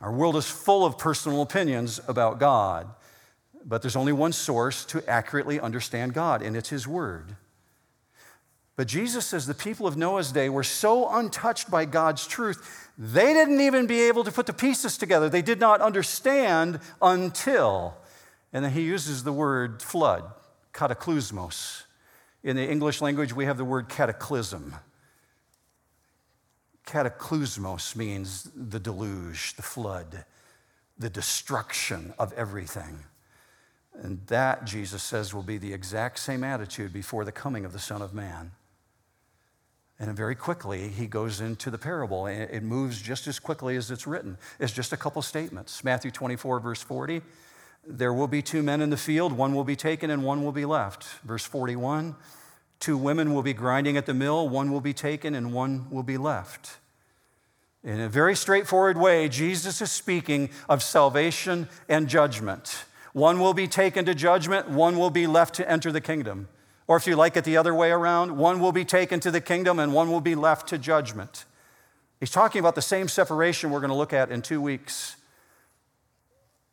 [0.00, 2.88] Our world is full of personal opinions about God,
[3.68, 7.36] but there's only one source to accurately understand God, and it's His Word.
[8.76, 13.32] But Jesus says the people of Noah's day were so untouched by God's truth, they
[13.34, 15.28] didn't even be able to put the pieces together.
[15.28, 17.96] They did not understand until.
[18.52, 20.24] And then he uses the word flood,
[20.72, 21.82] cataclysmos.
[22.42, 24.74] In the English language, we have the word cataclysm.
[26.86, 30.24] Cataclysmos means the deluge, the flood,
[30.96, 33.00] the destruction of everything.
[34.00, 37.78] And that, Jesus says, will be the exact same attitude before the coming of the
[37.78, 38.52] Son of Man.
[39.98, 42.26] And very quickly, he goes into the parable.
[42.26, 44.38] And it moves just as quickly as it's written.
[44.60, 45.82] It's just a couple statements.
[45.82, 47.22] Matthew 24, verse 40
[47.90, 50.52] there will be two men in the field, one will be taken and one will
[50.52, 51.04] be left.
[51.24, 52.14] Verse 41
[52.80, 56.04] Two women will be grinding at the mill, one will be taken and one will
[56.04, 56.76] be left.
[57.82, 62.84] In a very straightforward way, Jesus is speaking of salvation and judgment.
[63.18, 66.46] One will be taken to judgment, one will be left to enter the kingdom.
[66.86, 69.40] Or if you like it the other way around, one will be taken to the
[69.40, 71.44] kingdom and one will be left to judgment.
[72.20, 75.16] He's talking about the same separation we're going to look at in two weeks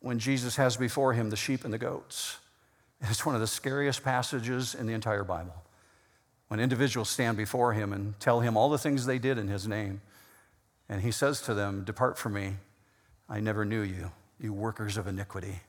[0.02, 2.38] when Jesus has before him the sheep and the goats.
[3.02, 5.56] It's one of the scariest passages in the entire Bible.
[6.50, 9.68] When individuals stand before him and tell him all the things they did in his
[9.68, 10.00] name,
[10.90, 12.58] and he says to them, Depart from me,
[13.28, 15.62] I never knew you, you workers of iniquity.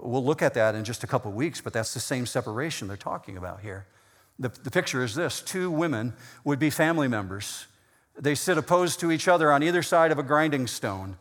[0.00, 2.88] We'll look at that in just a couple of weeks, but that's the same separation
[2.88, 3.86] they're talking about here.
[4.38, 7.66] The, the picture is this two women would be family members.
[8.18, 11.16] They sit opposed to each other on either side of a grinding stone.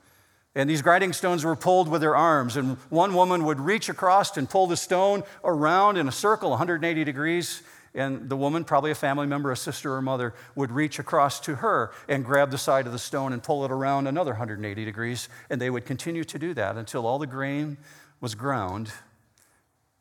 [0.55, 2.57] And these grinding stones were pulled with their arms.
[2.57, 7.03] And one woman would reach across and pull the stone around in a circle, 180
[7.03, 7.63] degrees.
[7.93, 11.55] And the woman, probably a family member, a sister or mother, would reach across to
[11.55, 15.29] her and grab the side of the stone and pull it around another 180 degrees.
[15.49, 17.77] And they would continue to do that until all the grain
[18.21, 18.91] was ground.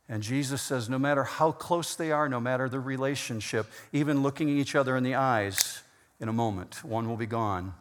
[0.09, 4.49] And Jesus says, no matter how close they are, no matter the relationship, even looking
[4.49, 5.83] each other in the eyes,
[6.21, 7.75] in a moment, one will be gone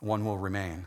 [0.00, 0.86] one will remain.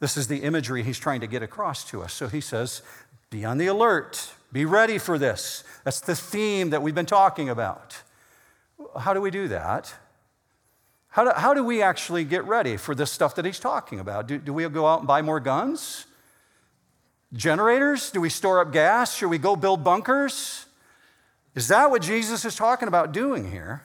[0.00, 2.12] This is the imagery he's trying to get across to us.
[2.12, 2.82] So he says,
[3.30, 5.64] Be on the alert, be ready for this.
[5.84, 8.02] That's the theme that we've been talking about.
[8.98, 9.94] How do we do that?
[11.08, 14.26] How do, how do we actually get ready for this stuff that he's talking about?
[14.26, 16.06] Do, do we go out and buy more guns?
[17.34, 18.10] Generators?
[18.10, 19.14] Do we store up gas?
[19.14, 20.66] Should we go build bunkers?
[21.54, 23.82] Is that what Jesus is talking about doing here?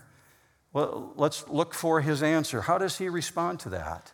[0.72, 2.62] Well, let's look for his answer.
[2.62, 4.14] How does he respond to that?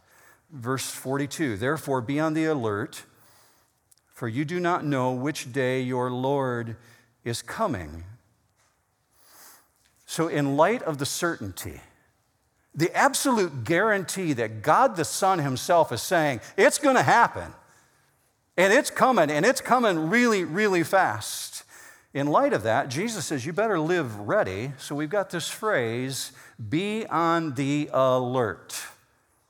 [0.52, 3.04] Verse 42 Therefore, be on the alert,
[4.14, 6.78] for you do not know which day your Lord
[7.24, 8.06] is coming.
[10.06, 11.82] So, in light of the certainty,
[12.74, 17.54] the absolute guarantee that God the Son Himself is saying, it's going to happen,
[18.58, 21.64] and it's coming, and it's coming really, really fast.
[22.14, 24.72] In light of that, Jesus says, you better live ready.
[24.78, 26.32] So, we've got this phrase,
[26.70, 28.82] be on the alert.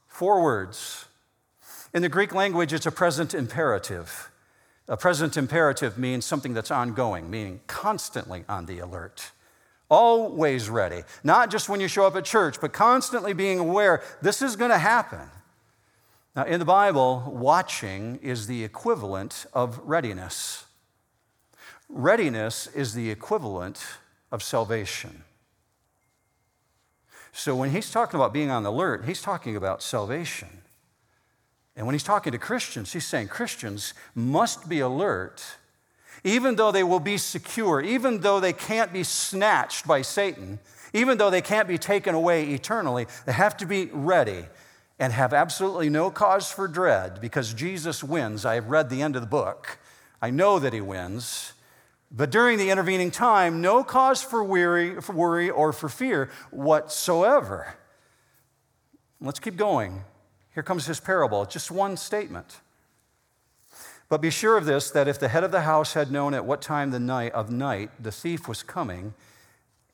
[0.08, 1.06] Four words.
[1.94, 4.32] In the Greek language, it's a present imperative.
[4.88, 9.32] A present imperative means something that's ongoing, meaning constantly on the alert.
[9.90, 11.04] Always ready.
[11.24, 14.72] Not just when you show up at church, but constantly being aware this is going
[14.72, 15.30] to happen.
[16.36, 20.66] Now, in the Bible, watching is the equivalent of readiness.
[21.88, 23.82] Readiness is the equivalent
[24.34, 25.24] of salvation.
[27.32, 30.50] So, when he's talking about being on alert, he's talking about salvation.
[31.78, 35.42] And when he's talking to Christians, he's saying Christians must be alert,
[36.26, 40.60] even though they will be secure, even though they can't be snatched by Satan,
[40.94, 44.46] even though they can't be taken away eternally, they have to be ready
[45.00, 48.46] and have absolutely no cause for dread because Jesus wins.
[48.46, 49.78] I've read the end of the book.
[50.22, 51.54] I know that he wins.
[52.12, 57.76] But during the intervening time, no cause for, weary, for worry or for fear whatsoever.
[59.20, 60.04] Let's keep going.
[60.54, 62.62] Here comes his parable, just one statement.
[64.08, 66.46] But be sure of this that if the head of the house had known at
[66.46, 69.14] what time the night of night the thief was coming,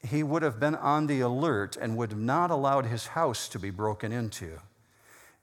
[0.03, 3.57] he would have been on the alert and would have not allowed his house to
[3.57, 4.59] be broken into.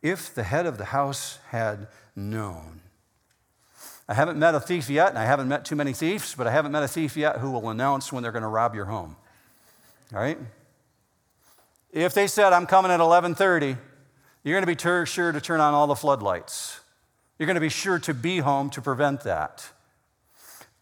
[0.02, 2.80] If the head of the house had known.
[4.08, 6.50] I haven't met a thief yet, and I haven't met too many thieves, but I
[6.50, 9.16] haven't met a thief yet who will announce when they're going to rob your home.
[10.14, 10.38] All right?
[11.92, 13.76] If they said, I'm coming at 1130,
[14.44, 16.80] you're going to be ter- sure to turn on all the floodlights.
[17.38, 19.70] You're going to be sure to be home to prevent that.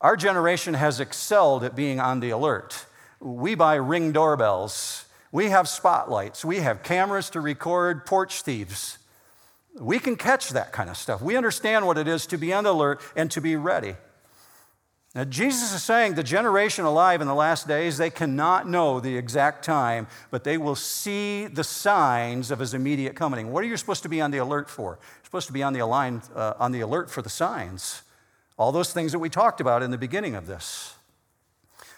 [0.00, 2.86] Our generation has excelled at being on the alert.
[3.18, 8.98] We buy ring doorbells, we have spotlights, we have cameras to record porch thieves.
[9.78, 11.20] We can catch that kind of stuff.
[11.20, 13.94] We understand what it is to be on alert and to be ready.
[15.14, 19.16] Now, Jesus is saying the generation alive in the last days, they cannot know the
[19.16, 23.50] exact time, but they will see the signs of his immediate coming.
[23.50, 24.98] What are you supposed to be on the alert for?
[25.00, 28.02] You're supposed to be on the, uh, on the alert for the signs.
[28.58, 30.96] All those things that we talked about in the beginning of this.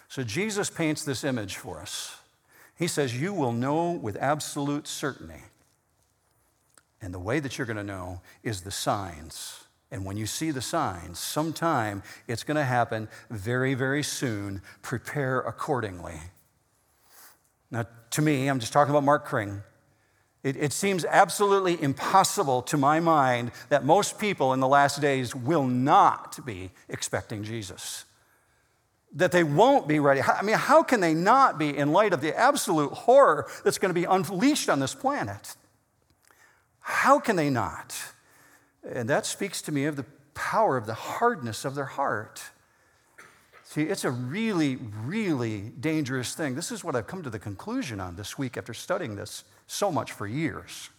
[0.07, 2.17] So Jesus paints this image for us.
[2.77, 5.43] He says, You will know with absolute certainty.
[7.01, 9.63] And the way that you're going to know is the signs.
[9.91, 14.61] And when you see the signs, sometime it's going to happen very, very soon.
[14.81, 16.19] Prepare accordingly.
[17.71, 19.63] Now, to me, I'm just talking about Mark Kring.
[20.43, 25.35] It, it, seems absolutely impossible to my mind that most people in the last days
[25.35, 28.05] will not be expecting Jesus.
[29.13, 30.21] That they won't be ready.
[30.21, 33.93] I mean, how can they not be in light of the absolute horror that's going
[33.93, 35.57] to be unleashed on this planet?
[36.89, 37.95] How can they not?
[38.83, 42.41] And that speaks to me of the power of the hardness of their heart.
[43.63, 46.55] See, it's a really, really dangerous thing.
[46.55, 49.91] This is what I've come to the conclusion on this week after studying this so
[49.91, 50.89] much for years.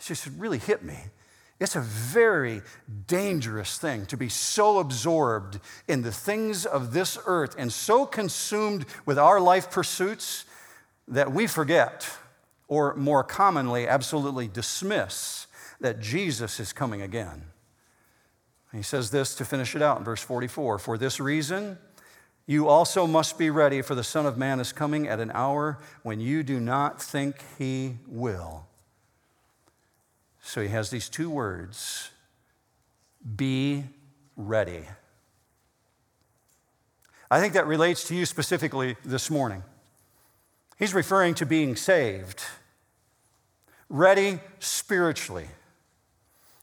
[0.00, 0.96] It just really hit me.
[1.60, 2.62] It's a very
[3.06, 8.86] dangerous thing to be so absorbed in the things of this earth and so consumed
[9.04, 10.46] with our life pursuits
[11.08, 12.10] that we forget,
[12.68, 15.46] or more commonly, absolutely dismiss
[15.80, 17.44] that Jesus is coming again.
[18.72, 21.78] He says this to finish it out in verse 44 For this reason,
[22.46, 25.78] you also must be ready, for the Son of Man is coming at an hour
[26.02, 28.66] when you do not think he will.
[30.42, 32.10] So he has these two words
[33.36, 33.84] be
[34.36, 34.84] ready.
[37.30, 39.62] I think that relates to you specifically this morning.
[40.78, 42.42] He's referring to being saved,
[43.88, 45.48] ready spiritually.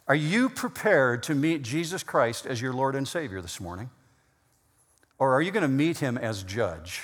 [0.07, 3.89] Are you prepared to meet Jesus Christ as your Lord and Savior this morning?
[5.17, 7.01] Or are you going to meet him as judge?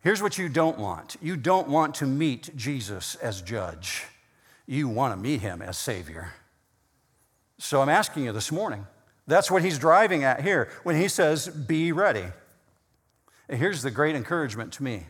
[0.00, 4.04] Here's what you don't want you don't want to meet Jesus as judge,
[4.66, 6.32] you want to meet him as Savior.
[7.58, 8.86] So I'm asking you this morning.
[9.26, 12.26] That's what he's driving at here when he says, Be ready.
[13.48, 15.06] And here's the great encouragement to me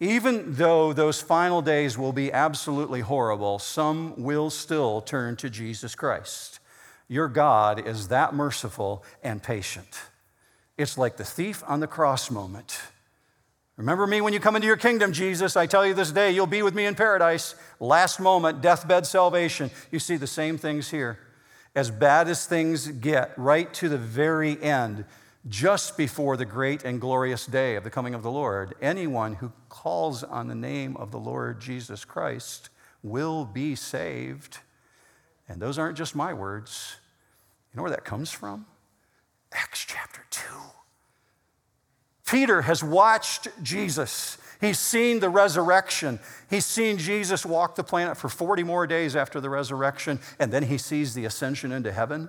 [0.00, 5.94] Even though those final days will be absolutely horrible, some will still turn to Jesus
[5.94, 6.60] Christ.
[7.08, 10.00] Your God is that merciful and patient.
[10.76, 12.80] It's like the thief on the cross moment.
[13.76, 15.56] Remember me when you come into your kingdom, Jesus.
[15.56, 17.54] I tell you this day, you'll be with me in paradise.
[17.78, 19.70] Last moment, deathbed salvation.
[19.90, 21.18] You see the same things here.
[21.74, 25.04] As bad as things get, right to the very end,
[25.48, 29.52] just before the great and glorious day of the coming of the Lord, anyone who
[29.68, 32.70] calls on the name of the Lord Jesus Christ
[33.02, 34.58] will be saved.
[35.48, 36.96] And those aren't just my words.
[37.72, 38.66] You know where that comes from?
[39.52, 40.42] Acts chapter 2.
[42.26, 44.38] Peter has watched Jesus.
[44.60, 46.18] He's seen the resurrection.
[46.50, 50.64] He's seen Jesus walk the planet for 40 more days after the resurrection, and then
[50.64, 52.28] he sees the ascension into heaven.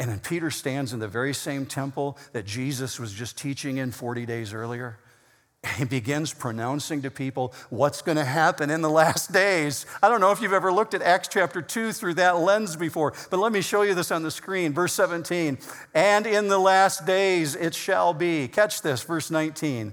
[0.00, 3.90] And then Peter stands in the very same temple that Jesus was just teaching in
[3.90, 4.98] 40 days earlier.
[5.76, 9.84] He begins pronouncing to people what's going to happen in the last days.
[10.02, 13.12] I don't know if you've ever looked at Acts chapter 2 through that lens before,
[13.28, 14.72] but let me show you this on the screen.
[14.72, 15.58] Verse 17,
[15.92, 18.48] and in the last days it shall be.
[18.48, 19.92] Catch this, verse 19.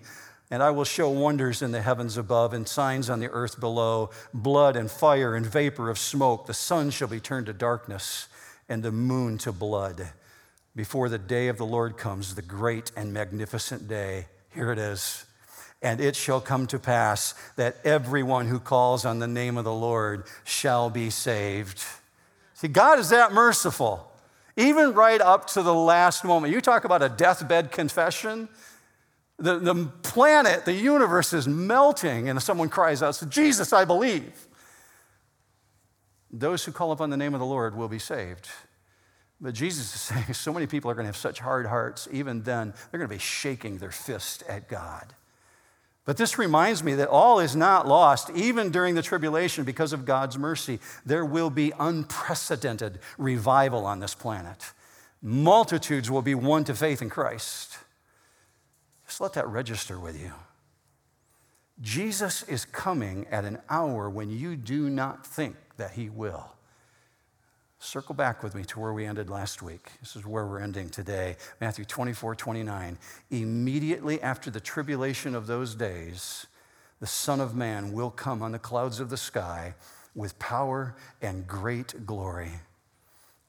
[0.49, 4.11] And I will show wonders in the heavens above and signs on the earth below
[4.33, 6.45] blood and fire and vapor of smoke.
[6.45, 8.29] The sun shall be turned to darkness
[8.69, 10.09] and the moon to blood
[10.75, 14.27] before the day of the Lord comes, the great and magnificent day.
[14.53, 15.25] Here it is.
[15.81, 19.73] And it shall come to pass that everyone who calls on the name of the
[19.73, 21.83] Lord shall be saved.
[22.53, 24.11] See, God is that merciful.
[24.55, 26.53] Even right up to the last moment.
[26.53, 28.49] You talk about a deathbed confession.
[29.37, 34.46] The, the planet, the universe is melting, and someone cries out, Jesus, I believe
[36.31, 38.49] those who call upon the name of the Lord will be saved.
[39.39, 42.43] But Jesus is saying so many people are going to have such hard hearts, even
[42.43, 45.13] then, they're going to be shaking their fist at God.
[46.05, 50.05] But this reminds me that all is not lost, even during the tribulation, because of
[50.05, 50.79] God's mercy.
[51.05, 54.71] There will be unprecedented revival on this planet.
[55.21, 57.77] Multitudes will be won to faith in Christ.
[59.05, 60.31] Just let that register with you.
[61.81, 66.51] Jesus is coming at an hour when you do not think that He will.
[67.79, 69.91] Circle back with me to where we ended last week.
[69.99, 71.37] This is where we're ending today.
[71.61, 72.97] Matthew 24, 29.
[73.29, 76.47] Immediately after the tribulation of those days,
[76.99, 79.75] the Son of Man will come on the clouds of the sky
[80.15, 82.51] with power and great glory.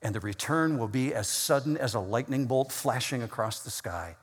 [0.02, 4.16] And the return will be as sudden as a lightning bolt flashing across the sky.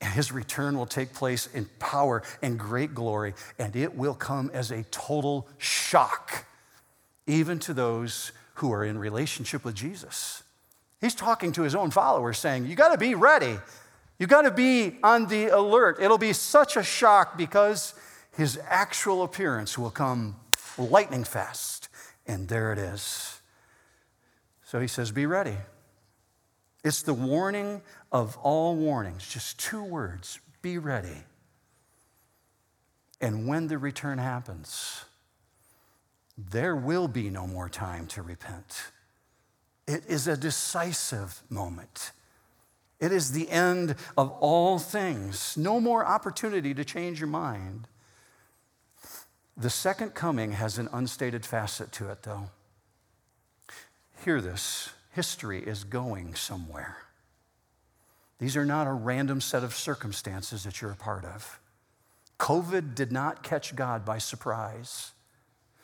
[0.00, 4.50] And his return will take place in power and great glory, and it will come
[4.54, 6.46] as a total shock
[7.28, 10.42] even to those who are in relationship with Jesus.
[11.00, 13.56] He's talking to his own followers, saying, You got to be ready.
[14.18, 15.98] You got to be on the alert.
[16.00, 17.94] It'll be such a shock because
[18.36, 20.34] his actual appearance will come
[20.76, 21.88] lightning fast.
[22.26, 23.40] And there it is.
[24.64, 25.56] So he says, Be ready.
[26.82, 31.24] It's the warning of all warnings, just two words be ready.
[33.20, 35.04] And when the return happens,
[36.38, 38.92] there will be no more time to repent.
[39.88, 42.12] It is a decisive moment.
[43.00, 45.56] It is the end of all things.
[45.56, 47.88] No more opportunity to change your mind.
[49.56, 52.50] The second coming has an unstated facet to it, though.
[54.24, 56.98] Hear this history is going somewhere.
[58.38, 61.58] These are not a random set of circumstances that you're a part of.
[62.38, 65.12] COVID did not catch God by surprise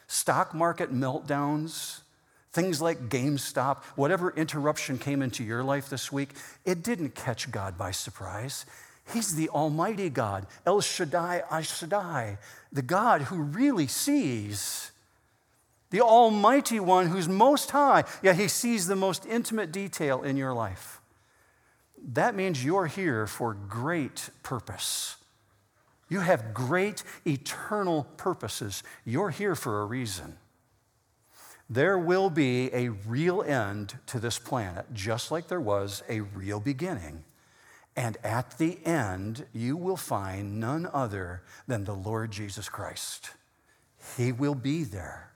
[0.06, 2.00] stock market meltdowns,
[2.52, 6.30] things like GameStop, whatever interruption came into your life this week,
[6.64, 8.64] it didn't catch God by surprise.
[9.12, 12.38] He's the Almighty God, El Shaddai, I Shaddai,
[12.72, 14.92] the God who really sees,
[15.90, 20.54] the Almighty One who's most high, yet He sees the most intimate detail in your
[20.54, 21.00] life.
[22.12, 25.16] That means you're here for great purpose.
[26.14, 28.84] You have great eternal purposes.
[29.04, 30.36] You're here for a reason.
[31.68, 36.60] There will be a real end to this planet, just like there was a real
[36.60, 37.24] beginning.
[37.96, 43.30] And at the end, you will find none other than the Lord Jesus Christ.
[44.16, 45.32] He will be there.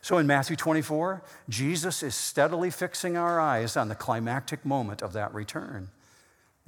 [0.00, 5.12] So in Matthew 24, Jesus is steadily fixing our eyes on the climactic moment of
[5.12, 5.90] that return.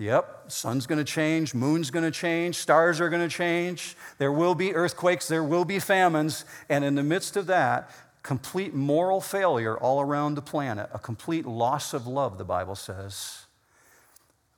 [0.03, 3.97] Yep, sun's going to change, moon's going to change, stars are going to change.
[4.19, 7.89] There will be earthquakes, there will be famines, and in the midst of that,
[8.25, 13.47] complete moral failure all around the planet, a complete loss of love, the Bible says.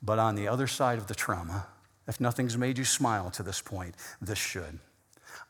[0.02, 1.66] But on the other side of the trauma,
[2.08, 4.78] if nothing's made you smile to this point, this should.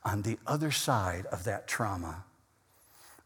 [0.04, 2.24] on the other side of that trauma,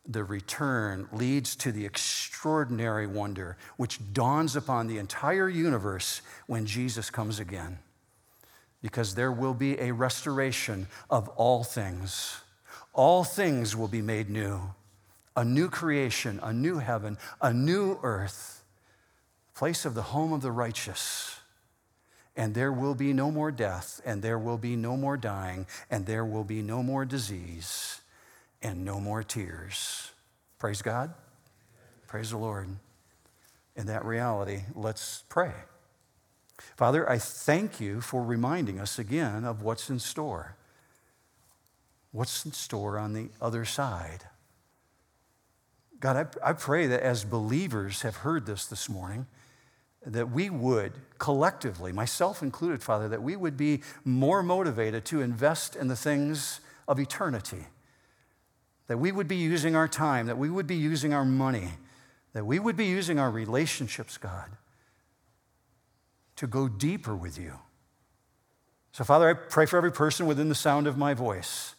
[0.08, 7.10] the return leads to the extraordinary wonder which dawns upon the entire universe when Jesus
[7.10, 7.78] comes again.
[8.82, 12.40] Because there will be a restoration of all things.
[12.94, 14.60] All things will be made new.
[15.36, 18.64] A new creation, a new heaven, a new earth,
[19.54, 21.38] place of the home of the righteous
[22.38, 26.06] and there will be no more death, and there will be no more dying, and
[26.06, 28.00] there will be no more disease,
[28.62, 30.12] and no more tears.
[30.58, 31.14] Praise God.
[32.06, 32.68] Praise the Lord.
[33.76, 35.52] In that reality, let's pray.
[36.76, 40.56] Father, I thank you for reminding us again of what's in store.
[42.10, 44.24] What's in store on the other side?
[46.00, 49.26] God, I, I pray that as believers have heard this this morning,
[50.06, 55.76] that we would collectively, myself included, Father, that we would be more motivated to invest
[55.76, 57.66] in the things of eternity.
[58.88, 61.70] That we would be using our time, that we would be using our money,
[62.32, 64.50] that we would be using our relationships, God,
[66.36, 67.54] to go deeper with you.
[68.92, 71.74] So, Father, I pray for every person within the sound of my voice.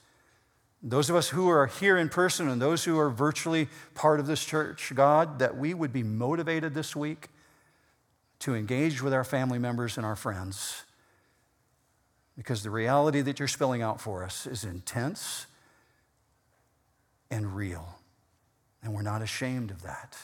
[0.82, 4.28] Those of us who are here in person and those who are virtually part of
[4.28, 7.28] this church, God, that we would be motivated this week
[8.40, 10.84] to engage with our family members and our friends
[12.38, 15.46] because the reality that you're spelling out for us is intense
[17.32, 18.00] and real.
[18.82, 20.18] And we're not ashamed of that.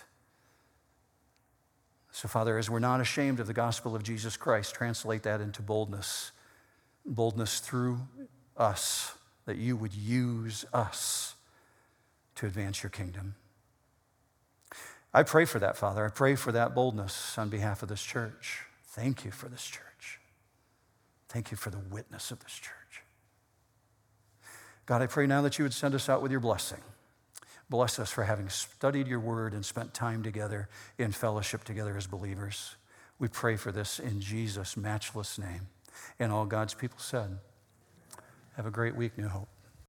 [2.11, 5.61] So, Father, as we're not ashamed of the gospel of Jesus Christ, translate that into
[5.61, 6.31] boldness.
[7.05, 7.99] Boldness through
[8.55, 9.13] us,
[9.45, 11.35] that you would use us
[12.35, 13.35] to advance your kingdom.
[15.13, 16.05] I pray for that, Father.
[16.05, 18.63] I pray for that boldness on behalf of this church.
[18.85, 20.19] Thank you for this church.
[21.29, 23.03] Thank you for the witness of this church.
[24.85, 26.81] God, I pray now that you would send us out with your blessing.
[27.69, 32.05] Bless us for having studied your word and spent time together in fellowship together as
[32.05, 32.75] believers.
[33.17, 35.67] We pray for this in Jesus' matchless name.
[36.19, 37.39] And all God's people said,
[38.55, 39.54] Have a great week, New Hope.